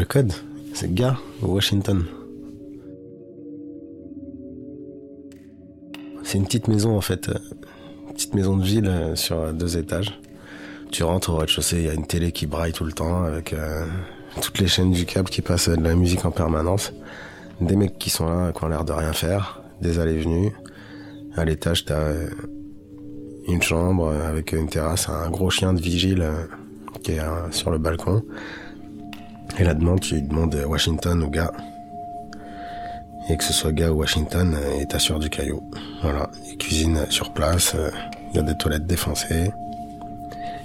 Le 0.00 0.06
code, 0.06 0.32
c'est 0.72 0.94
gars 0.94 1.18
Washington. 1.42 2.06
C'est 6.22 6.38
une 6.38 6.46
petite 6.46 6.68
maison 6.68 6.96
en 6.96 7.02
fait, 7.02 7.28
une 8.08 8.14
petite 8.14 8.32
maison 8.32 8.56
de 8.56 8.64
ville 8.64 8.86
euh, 8.86 9.14
sur 9.14 9.52
deux 9.52 9.76
étages. 9.76 10.18
Tu 10.90 11.02
rentres 11.02 11.28
au 11.28 11.36
rez-de-chaussée, 11.36 11.80
il 11.80 11.84
y 11.84 11.90
a 11.90 11.92
une 11.92 12.06
télé 12.06 12.32
qui 12.32 12.46
braille 12.46 12.72
tout 12.72 12.84
le 12.84 12.92
temps 12.92 13.24
avec 13.24 13.52
euh, 13.52 13.84
toutes 14.40 14.58
les 14.58 14.68
chaînes 14.68 14.92
du 14.92 15.04
câble 15.04 15.28
qui 15.28 15.42
passent 15.42 15.68
de 15.68 15.84
la 15.84 15.94
musique 15.94 16.24
en 16.24 16.30
permanence. 16.30 16.94
Des 17.60 17.76
mecs 17.76 17.98
qui 17.98 18.08
sont 18.08 18.24
là, 18.24 18.52
qui 18.52 18.64
ont 18.64 18.68
l'air 18.68 18.86
de 18.86 18.92
rien 18.92 19.12
faire, 19.12 19.60
des 19.82 19.98
allées-venues. 19.98 20.54
À 21.36 21.44
l'étage, 21.44 21.84
t'as 21.84 21.98
euh, 21.98 22.26
une 23.48 23.60
chambre 23.60 24.14
avec 24.14 24.52
une 24.52 24.70
terrasse, 24.70 25.10
un 25.10 25.28
gros 25.28 25.50
chien 25.50 25.74
de 25.74 25.80
vigile 25.82 26.26
qui 27.02 27.12
est 27.12 27.20
sur 27.50 27.70
le 27.70 27.76
balcon. 27.76 28.22
Et 29.60 29.64
là-dedans, 29.64 29.98
tu 29.98 30.22
demandes 30.22 30.54
Washington 30.66 31.22
ou 31.22 31.28
gars. 31.28 31.52
Et 33.28 33.36
que 33.36 33.44
ce 33.44 33.52
soit 33.52 33.72
gars 33.72 33.92
ou 33.92 33.98
Washington, 33.98 34.56
et 34.80 34.86
t'assures 34.86 35.18
du 35.18 35.28
caillou. 35.28 35.62
Voilà. 36.00 36.30
Ils 36.50 36.56
cuisinent 36.56 37.04
sur 37.10 37.34
place, 37.34 37.76
il 38.30 38.36
y 38.36 38.38
a 38.38 38.42
des 38.42 38.56
toilettes 38.56 38.86
défoncées. 38.86 39.50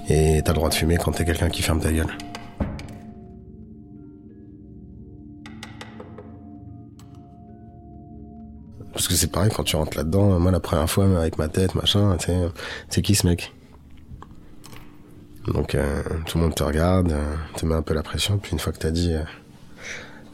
Et 0.07 0.41
t'as 0.45 0.53
le 0.53 0.55
droit 0.55 0.69
de 0.69 0.75
fumer 0.75 0.95
quand 0.95 1.11
t'es 1.11 1.25
quelqu'un 1.25 1.49
qui 1.49 1.61
ferme 1.61 1.81
ta 1.81 1.91
gueule. 1.91 2.07
Parce 8.93 9.09
que 9.09 9.13
c'est 9.13 9.27
pareil 9.27 9.51
quand 9.53 9.63
tu 9.63 9.75
rentres 9.75 9.97
là-dedans, 9.97 10.39
moi 10.39 10.51
la 10.51 10.61
première 10.61 10.89
fois 10.89 11.05
avec 11.19 11.37
ma 11.37 11.49
tête, 11.49 11.75
machin, 11.75 12.15
c'est 12.87 13.01
qui 13.01 13.13
ce 13.13 13.27
mec? 13.27 13.51
Donc 15.47 15.75
euh, 15.75 16.01
tout 16.25 16.37
le 16.37 16.43
monde 16.43 16.55
te 16.55 16.63
regarde, 16.63 17.11
euh, 17.11 17.35
te 17.55 17.65
met 17.65 17.75
un 17.75 17.81
peu 17.81 17.93
la 17.93 18.03
pression, 18.03 18.37
puis 18.37 18.53
une 18.53 18.59
fois 18.59 18.73
que 18.73 18.79
t'as 18.79 18.91
dit 18.91 19.13
euh, 19.13 19.21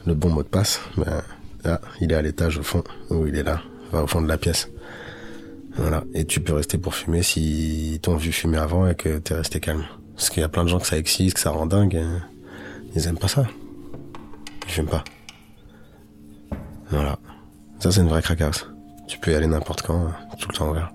le 0.05 0.13
bon 0.13 0.29
mot 0.29 0.43
de 0.43 0.47
passe, 0.47 0.79
ben 0.97 1.21
là, 1.63 1.81
il 1.99 2.11
est 2.11 2.15
à 2.15 2.21
l'étage 2.21 2.57
au 2.57 2.63
fond, 2.63 2.83
ou 3.09 3.27
il 3.27 3.35
est 3.35 3.43
là, 3.43 3.61
au 3.93 4.07
fond 4.07 4.21
de 4.21 4.27
la 4.27 4.37
pièce. 4.37 4.69
Voilà. 5.75 6.03
Et 6.13 6.25
tu 6.25 6.39
peux 6.41 6.53
rester 6.53 6.77
pour 6.77 6.95
fumer 6.95 7.23
si 7.23 7.99
t'ont 8.01 8.15
vu 8.15 8.31
fumer 8.31 8.57
avant 8.57 8.87
et 8.87 8.95
que 8.95 9.19
t'es 9.19 9.35
resté 9.35 9.59
calme. 9.59 9.85
Parce 10.15 10.29
qu'il 10.29 10.41
y 10.41 10.43
a 10.43 10.49
plein 10.49 10.63
de 10.63 10.69
gens 10.69 10.79
que 10.79 10.87
ça 10.87 10.97
excite, 10.97 11.33
que 11.33 11.39
ça 11.39 11.51
rend 11.51 11.65
dingue. 11.65 12.03
Ils 12.93 13.07
aiment 13.07 13.17
pas 13.17 13.29
ça. 13.29 13.45
Ils 14.67 14.71
fument 14.71 14.89
pas. 14.89 15.03
Voilà. 16.89 17.17
Ça, 17.79 17.91
c'est 17.91 18.01
une 18.01 18.09
vraie 18.09 18.21
cracasse. 18.21 18.65
Tu 19.07 19.17
peux 19.17 19.31
y 19.31 19.35
aller 19.35 19.47
n'importe 19.47 19.81
quand, 19.81 20.11
tout 20.39 20.49
le 20.49 20.53
temps 20.53 20.69
ouvert. 20.69 20.91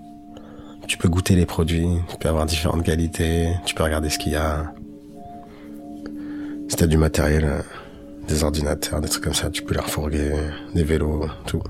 Tu 0.97 1.03
peux 1.03 1.09
goûter 1.09 1.35
les 1.35 1.45
produits, 1.45 1.89
tu 2.09 2.17
peux 2.17 2.27
avoir 2.27 2.47
différentes 2.47 2.83
qualités, 2.83 3.51
tu 3.67 3.75
peux 3.75 3.83
regarder 3.83 4.09
ce 4.09 4.17
qu'il 4.17 4.31
y 4.31 4.35
a. 4.35 4.73
Si 6.69 6.75
t'as 6.75 6.87
du 6.87 6.97
matériel, 6.97 7.45
euh, 7.45 7.61
des 8.27 8.43
ordinateurs, 8.43 8.99
des 8.99 9.07
trucs 9.07 9.23
comme 9.23 9.35
ça, 9.35 9.51
tu 9.51 9.61
peux 9.61 9.75
les 9.75 9.79
refourguer, 9.79 10.31
des 10.73 10.83
vélos, 10.83 11.27
tout. 11.45 11.61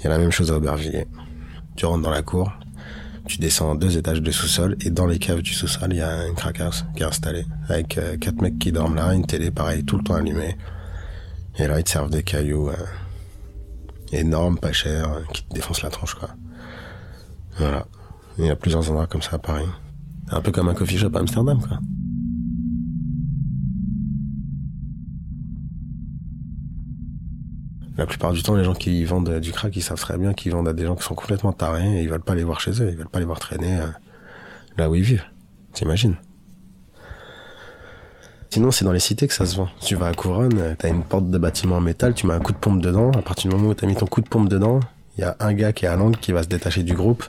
Il 0.00 0.04
y 0.04 0.06
a 0.06 0.10
la 0.10 0.18
même 0.18 0.30
chose 0.30 0.52
à 0.52 0.58
Aubervilliers. 0.58 1.06
Tu 1.76 1.86
rentres 1.86 2.02
dans 2.02 2.10
la 2.10 2.20
cour, 2.20 2.52
tu 3.24 3.38
descends 3.38 3.74
deux 3.74 3.96
étages 3.96 4.20
de 4.20 4.30
sous-sol 4.30 4.76
et 4.84 4.90
dans 4.90 5.06
les 5.06 5.18
caves 5.18 5.40
du 5.40 5.54
sous-sol, 5.54 5.88
il 5.92 5.96
y 5.96 6.02
a 6.02 6.26
une 6.26 6.34
crackhouse 6.34 6.84
qui 6.94 7.04
est 7.04 7.06
installée 7.06 7.46
avec 7.70 7.96
euh, 7.96 8.18
quatre 8.18 8.42
mecs 8.42 8.58
qui 8.58 8.70
dorment 8.70 8.96
là, 8.96 9.14
une 9.14 9.24
télé 9.24 9.50
pareil 9.50 9.82
tout 9.82 9.96
le 9.96 10.04
temps 10.04 10.16
allumée. 10.16 10.58
Et 11.58 11.66
là, 11.66 11.78
ils 11.78 11.84
te 11.84 11.90
servent 11.90 12.10
des 12.10 12.22
cailloux 12.22 12.68
euh, 12.68 12.76
énormes, 14.12 14.58
pas 14.58 14.72
chers, 14.72 15.12
euh, 15.12 15.20
qui 15.32 15.44
te 15.44 15.54
défoncent 15.54 15.82
la 15.82 15.90
tronche 15.90 16.14
quoi. 16.14 16.30
Voilà. 17.58 17.86
Il 18.38 18.46
y 18.46 18.50
a 18.50 18.56
plusieurs 18.56 18.88
endroits 18.88 19.06
comme 19.06 19.22
ça 19.22 19.36
à 19.36 19.38
Paris. 19.38 19.66
Un 20.30 20.40
peu 20.40 20.52
comme 20.52 20.68
un 20.68 20.74
coffee 20.74 20.96
shop 20.96 21.10
à 21.14 21.18
Amsterdam 21.18 21.60
quoi. 21.60 21.78
La 28.00 28.06
plupart 28.06 28.32
du 28.32 28.42
temps, 28.42 28.56
les 28.56 28.64
gens 28.64 28.72
qui 28.72 29.04
vendent 29.04 29.40
du 29.40 29.52
crack, 29.52 29.76
ils 29.76 29.82
savent 29.82 30.00
très 30.00 30.16
bien 30.16 30.32
qu'ils 30.32 30.52
vendent 30.52 30.68
à 30.68 30.72
des 30.72 30.86
gens 30.86 30.96
qui 30.96 31.02
sont 31.02 31.14
complètement 31.14 31.52
tarés 31.52 31.98
et 31.98 32.02
ils 32.02 32.08
veulent 32.08 32.22
pas 32.22 32.34
les 32.34 32.44
voir 32.44 32.58
chez 32.58 32.70
eux, 32.82 32.88
ils 32.90 32.96
veulent 32.96 33.08
pas 33.08 33.18
les 33.18 33.26
voir 33.26 33.38
traîner 33.38 33.78
euh, 33.78 33.88
là 34.78 34.88
où 34.88 34.94
ils 34.94 35.02
vivent. 35.02 35.24
T'imagines? 35.74 36.16
Sinon, 38.52 38.72
c'est 38.72 38.84
dans 38.84 38.92
les 38.92 39.00
cités 39.00 39.28
que 39.28 39.34
ça 39.34 39.46
se 39.46 39.56
vend. 39.56 39.68
Tu 39.80 39.94
vas 39.94 40.08
à 40.08 40.12
Couronne, 40.12 40.74
t'as 40.76 40.88
une 40.88 41.04
porte 41.04 41.30
de 41.30 41.38
bâtiment 41.38 41.76
en 41.76 41.80
métal, 41.80 42.14
tu 42.14 42.26
mets 42.26 42.34
un 42.34 42.40
coup 42.40 42.52
de 42.52 42.58
pompe 42.58 42.80
dedans. 42.80 43.12
À 43.12 43.22
partir 43.22 43.50
du 43.50 43.56
moment 43.56 43.70
où 43.70 43.74
t'as 43.74 43.86
mis 43.86 43.94
ton 43.94 44.06
coup 44.06 44.20
de 44.20 44.28
pompe 44.28 44.48
dedans, 44.48 44.80
il 45.16 45.20
y 45.20 45.24
a 45.24 45.36
un 45.38 45.52
gars 45.52 45.72
qui 45.72 45.84
est 45.84 45.88
à 45.88 45.96
l'angle 45.96 46.18
qui 46.18 46.32
va 46.32 46.42
se 46.42 46.48
détacher 46.48 46.82
du 46.82 46.94
groupe 46.94 47.24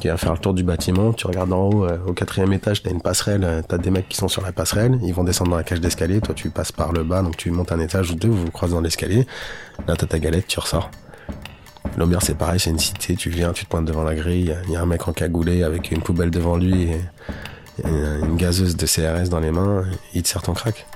qui 0.00 0.08
va 0.08 0.16
faire 0.16 0.32
le 0.32 0.38
tour 0.38 0.54
du 0.54 0.62
bâtiment. 0.62 1.12
Tu 1.12 1.26
regardes 1.26 1.52
en 1.52 1.68
haut, 1.68 1.84
euh, 1.84 1.98
au 2.06 2.12
quatrième 2.12 2.52
étage, 2.52 2.82
t'as 2.82 2.90
une 2.90 3.00
passerelle, 3.00 3.44
euh, 3.44 3.62
t'as 3.66 3.78
des 3.78 3.90
mecs 3.90 4.08
qui 4.08 4.16
sont 4.16 4.28
sur 4.28 4.42
la 4.42 4.52
passerelle, 4.52 4.98
ils 5.02 5.14
vont 5.14 5.24
descendre 5.24 5.50
dans 5.50 5.56
la 5.56 5.62
cage 5.62 5.80
d'escalier, 5.80 6.20
toi 6.20 6.34
tu 6.34 6.50
passes 6.50 6.72
par 6.72 6.92
le 6.92 7.04
bas, 7.04 7.22
donc 7.22 7.36
tu 7.36 7.50
montes 7.50 7.72
un 7.72 7.78
étage 7.78 8.10
ou 8.10 8.14
deux, 8.14 8.28
vous 8.28 8.46
vous 8.46 8.50
croisez 8.50 8.74
dans 8.74 8.80
l'escalier. 8.80 9.26
Là 9.86 9.94
t'as 9.96 10.06
ta 10.06 10.18
galette, 10.18 10.46
tu 10.48 10.58
ressors. 10.58 10.90
L'Omère 11.96 12.22
c'est 12.22 12.36
pareil, 12.36 12.58
c'est 12.58 12.70
une 12.70 12.78
cité, 12.78 13.16
tu 13.16 13.30
viens, 13.30 13.52
tu 13.52 13.64
te 13.64 13.70
pointes 13.70 13.84
devant 13.84 14.02
la 14.02 14.14
grille, 14.14 14.56
il 14.66 14.72
y 14.72 14.76
a 14.76 14.82
un 14.82 14.86
mec 14.86 15.06
en 15.06 15.12
cagoulé 15.12 15.62
avec 15.62 15.90
une 15.90 16.00
poubelle 16.00 16.30
devant 16.30 16.56
lui 16.56 16.82
et 16.84 17.00
une 17.84 18.36
gazeuse 18.36 18.76
de 18.76 18.86
CRS 18.86 19.28
dans 19.28 19.40
les 19.40 19.50
mains, 19.50 19.84
il 20.14 20.22
te 20.22 20.28
sert 20.28 20.42
ton 20.42 20.54
crack. 20.54 20.86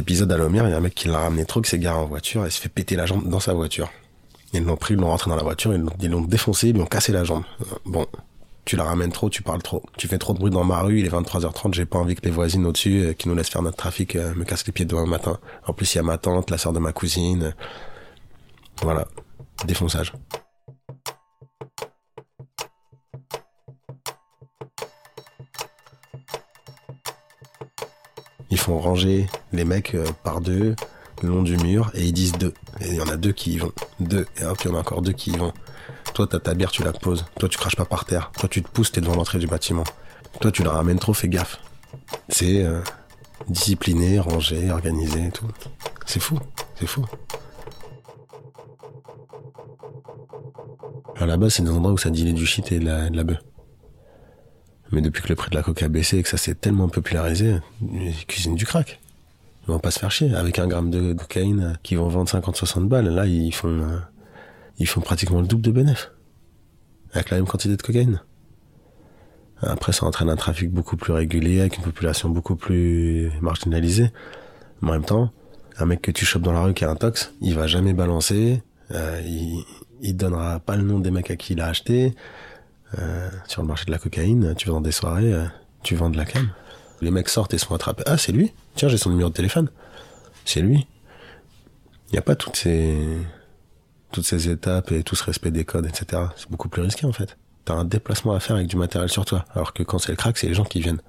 épisode 0.00 0.32
à 0.32 0.36
Lomir, 0.36 0.66
il 0.66 0.70
y 0.70 0.72
a 0.72 0.76
un 0.76 0.80
mec 0.80 0.94
qui 0.94 1.08
l'a 1.08 1.20
ramené 1.20 1.44
trop, 1.44 1.60
qui 1.60 1.70
s'est 1.70 1.78
garé 1.78 1.96
en 1.96 2.06
voiture 2.06 2.44
et 2.44 2.50
s'est 2.50 2.60
fait 2.60 2.68
péter 2.68 2.96
la 2.96 3.06
jambe 3.06 3.28
dans 3.28 3.38
sa 3.38 3.54
voiture. 3.54 3.90
Ils 4.52 4.64
l'ont 4.64 4.76
pris, 4.76 4.94
ils 4.94 5.00
l'ont 5.00 5.08
rentré 5.08 5.30
dans 5.30 5.36
la 5.36 5.42
voiture, 5.42 5.72
ils 5.72 6.10
l'ont 6.10 6.20
défoncé, 6.22 6.68
ils 6.68 6.74
lui 6.74 6.82
ont 6.82 6.86
cassé 6.86 7.12
la 7.12 7.22
jambe. 7.22 7.44
Euh, 7.60 7.76
bon, 7.84 8.06
tu 8.64 8.76
la 8.76 8.84
ramènes 8.84 9.12
trop, 9.12 9.30
tu 9.30 9.42
parles 9.42 9.62
trop. 9.62 9.82
Tu 9.96 10.08
fais 10.08 10.18
trop 10.18 10.32
de 10.32 10.38
bruit 10.38 10.50
dans 10.50 10.64
ma 10.64 10.80
rue, 10.80 10.98
il 10.98 11.06
est 11.06 11.10
23h30, 11.10 11.74
j'ai 11.74 11.86
pas 11.86 11.98
envie 11.98 12.16
que 12.16 12.24
les 12.24 12.32
voisines 12.32 12.66
au-dessus, 12.66 13.04
euh, 13.04 13.12
qui 13.12 13.28
nous 13.28 13.34
laissent 13.34 13.50
faire 13.50 13.62
notre 13.62 13.76
trafic, 13.76 14.16
euh, 14.16 14.34
me 14.34 14.44
cassent 14.44 14.66
les 14.66 14.72
pieds 14.72 14.84
demain 14.84 15.06
matin. 15.06 15.38
En 15.66 15.72
plus, 15.72 15.94
il 15.94 15.98
y 15.98 16.00
a 16.00 16.02
ma 16.02 16.18
tante, 16.18 16.50
la 16.50 16.58
sœur 16.58 16.72
de 16.72 16.80
ma 16.80 16.92
cousine. 16.92 17.54
Voilà. 18.82 19.06
Défonçage. 19.64 20.12
Ils 28.50 28.58
font 28.58 28.78
ranger 28.78 29.28
les 29.52 29.64
mecs 29.64 29.94
euh, 29.94 30.06
par 30.24 30.40
deux 30.40 30.74
le 31.22 31.28
long 31.28 31.42
du 31.42 31.56
mur 31.58 31.90
et 31.94 32.04
ils 32.04 32.12
disent 32.12 32.32
deux. 32.32 32.54
Et 32.80 32.88
il 32.88 32.94
y 32.94 33.00
en 33.00 33.08
a 33.08 33.16
deux 33.16 33.32
qui 33.32 33.52
y 33.52 33.58
vont. 33.58 33.72
Deux. 34.00 34.26
Et 34.38 34.44
hop, 34.44 34.58
il 34.64 34.68
y 34.68 34.72
en 34.72 34.76
a 34.76 34.80
encore 34.80 35.02
deux 35.02 35.12
qui 35.12 35.30
y 35.30 35.36
vont. 35.36 35.52
Toi, 36.14 36.26
t'as 36.26 36.40
ta 36.40 36.54
bière, 36.54 36.70
tu 36.70 36.82
la 36.82 36.92
poses. 36.92 37.26
Toi, 37.38 37.48
tu 37.48 37.58
craches 37.58 37.76
pas 37.76 37.84
par 37.84 38.04
terre. 38.04 38.30
Toi, 38.38 38.48
tu 38.48 38.62
te 38.62 38.68
pousses, 38.68 38.92
t'es 38.92 39.00
devant 39.00 39.14
l'entrée 39.14 39.38
du 39.38 39.46
bâtiment. 39.46 39.84
Toi, 40.40 40.50
tu 40.50 40.62
la 40.62 40.70
ramènes 40.72 40.98
trop, 40.98 41.12
fais 41.12 41.28
gaffe. 41.28 41.60
C'est 42.28 42.62
euh, 42.62 42.80
discipliné, 43.48 44.18
rangé, 44.18 44.70
organisé 44.70 45.26
et 45.26 45.30
tout. 45.30 45.48
C'est 46.06 46.20
fou. 46.20 46.38
C'est 46.78 46.86
fou. 46.86 47.04
À 51.20 51.26
la 51.26 51.36
base, 51.36 51.52
c'est 51.54 51.62
des 51.62 51.68
endroits 51.68 51.92
où 51.92 51.98
ça 51.98 52.08
dilait 52.08 52.32
du 52.32 52.46
shit 52.46 52.72
et 52.72 52.78
de 52.78 52.86
la, 52.86 53.24
bœuf. 53.24 53.38
Mais 54.90 55.02
depuis 55.02 55.22
que 55.22 55.28
le 55.28 55.34
prix 55.34 55.50
de 55.50 55.54
la 55.54 55.62
coca 55.62 55.84
a 55.84 55.88
baissé 55.88 56.16
et 56.16 56.22
que 56.22 56.28
ça 56.30 56.38
s'est 56.38 56.54
tellement 56.54 56.88
popularisé, 56.88 57.56
ils 57.82 58.26
cuisinent 58.26 58.54
du 58.54 58.64
crack. 58.64 59.00
Ils 59.62 59.70
vont 59.70 59.78
pas 59.78 59.90
se 59.90 59.98
faire 59.98 60.10
chier. 60.10 60.34
Avec 60.34 60.58
un 60.58 60.66
gramme 60.66 60.90
de 60.90 61.12
cocaïne 61.12 61.78
qui 61.82 61.94
vont 61.96 62.08
vendre 62.08 62.30
50-60 62.30 62.88
balles, 62.88 63.08
là, 63.08 63.26
ils 63.26 63.52
font, 63.52 63.68
euh, 63.68 63.98
ils 64.78 64.88
font 64.88 65.02
pratiquement 65.02 65.42
le 65.42 65.46
double 65.46 65.60
de 65.60 65.70
bénéfices. 65.70 66.10
Avec 67.12 67.28
la 67.28 67.36
même 67.36 67.46
quantité 67.46 67.76
de 67.76 67.82
cocaïne. 67.82 68.22
Après, 69.60 69.92
ça 69.92 70.06
entraîne 70.06 70.30
un 70.30 70.36
trafic 70.36 70.70
beaucoup 70.70 70.96
plus 70.96 71.12
régulier, 71.12 71.60
avec 71.60 71.76
une 71.76 71.84
population 71.84 72.30
beaucoup 72.30 72.56
plus 72.56 73.30
marginalisée. 73.42 74.10
Mais 74.80 74.88
en 74.88 74.92
même 74.92 75.04
temps, 75.04 75.30
un 75.76 75.84
mec 75.84 76.00
que 76.00 76.12
tu 76.12 76.24
chopes 76.24 76.42
dans 76.42 76.52
la 76.52 76.62
rue 76.62 76.72
qui 76.72 76.86
a 76.86 76.90
un 76.90 76.96
tox, 76.96 77.34
il 77.42 77.54
va 77.54 77.66
jamais 77.66 77.92
balancer, 77.92 78.62
euh, 78.92 79.20
il 80.02 80.16
donnera 80.16 80.60
pas 80.60 80.76
le 80.76 80.82
nom 80.82 80.98
des 80.98 81.10
mecs 81.10 81.30
à 81.30 81.36
qui 81.36 81.52
il 81.54 81.60
a 81.60 81.66
acheté, 81.66 82.14
euh, 82.98 83.28
sur 83.46 83.62
le 83.62 83.68
marché 83.68 83.84
de 83.86 83.92
la 83.92 83.98
cocaïne, 83.98 84.54
tu 84.56 84.66
vas 84.68 84.74
dans 84.74 84.80
des 84.80 84.92
soirées, 84.92 85.32
euh, 85.32 85.44
tu 85.82 85.94
vends 85.94 86.10
de 86.10 86.16
la 86.16 86.24
cam. 86.24 86.48
Les 87.00 87.10
mecs 87.10 87.28
sortent 87.28 87.54
et 87.54 87.58
sont 87.58 87.74
attrapés. 87.74 88.02
Ah, 88.06 88.18
c'est 88.18 88.32
lui 88.32 88.52
Tiens, 88.74 88.88
j'ai 88.88 88.98
son 88.98 89.10
numéro 89.10 89.30
de 89.30 89.34
téléphone. 89.34 89.70
C'est 90.44 90.60
lui. 90.60 90.86
Il 92.08 92.12
n'y 92.12 92.18
a 92.18 92.22
pas 92.22 92.34
toutes 92.34 92.56
ces 92.56 92.98
toutes 94.12 94.24
ces 94.24 94.48
étapes 94.48 94.90
et 94.90 95.04
tout 95.04 95.14
ce 95.14 95.22
respect 95.22 95.52
des 95.52 95.64
codes, 95.64 95.86
etc. 95.86 96.22
C'est 96.36 96.50
beaucoup 96.50 96.68
plus 96.68 96.82
risqué 96.82 97.06
en 97.06 97.12
fait. 97.12 97.38
T'as 97.64 97.74
un 97.74 97.84
déplacement 97.84 98.32
à 98.34 98.40
faire 98.40 98.56
avec 98.56 98.66
du 98.66 98.76
matériel 98.76 99.08
sur 99.08 99.24
toi. 99.24 99.44
Alors 99.54 99.72
que 99.72 99.84
quand 99.84 99.98
c'est 99.98 100.10
le 100.10 100.16
crack, 100.16 100.36
c'est 100.36 100.48
les 100.48 100.54
gens 100.54 100.64
qui 100.64 100.80
viennent. 100.80 101.00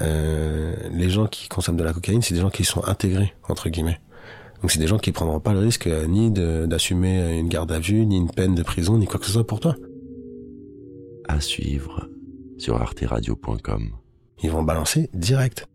Euh, 0.00 0.74
les 0.92 1.10
gens 1.10 1.26
qui 1.26 1.48
consomment 1.48 1.76
de 1.76 1.84
la 1.84 1.92
cocaïne, 1.92 2.22
c'est 2.22 2.34
des 2.34 2.40
gens 2.40 2.50
qui 2.50 2.64
sont 2.64 2.82
intégrés 2.86 3.34
entre 3.48 3.68
guillemets. 3.68 4.00
Donc 4.60 4.70
c'est 4.70 4.78
des 4.78 4.86
gens 4.86 4.98
qui 4.98 5.12
prendront 5.12 5.40
pas 5.40 5.52
le 5.52 5.60
risque 5.60 5.88
ni 6.08 6.30
d'assumer 6.30 7.38
une 7.38 7.48
garde 7.48 7.72
à 7.72 7.78
vue, 7.78 8.04
ni 8.06 8.16
une 8.16 8.30
peine 8.30 8.54
de 8.54 8.62
prison, 8.62 8.98
ni 8.98 9.06
quoi 9.06 9.18
que 9.18 9.26
ce 9.26 9.32
soit 9.32 9.46
pour 9.46 9.60
toi 9.60 9.76
à 11.28 11.40
suivre 11.40 12.08
sur 12.58 12.80
arteradio.com. 12.80 13.90
Ils 14.42 14.50
vont 14.50 14.62
balancer 14.62 15.08
direct. 15.14 15.66